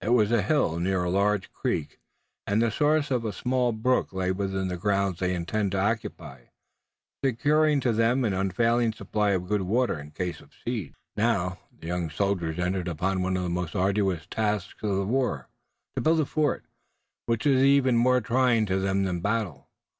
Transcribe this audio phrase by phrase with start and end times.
[0.00, 2.00] It was a hill near a large creek,
[2.44, 6.46] and the source of a small brook lay within the grounds they intended to occupy,
[7.24, 10.94] securing to them an unfailing supply of good water in case of siege.
[11.16, 15.46] Now, the young soldiers entered upon one of the most arduous tasks of the war,
[15.94, 16.64] to build a fort,
[17.26, 19.68] which was even more trying to them than battle.